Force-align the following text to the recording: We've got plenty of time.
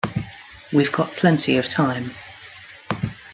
We've 0.73 0.91
got 0.91 1.15
plenty 1.15 1.57
of 1.57 1.69
time. 1.69 2.15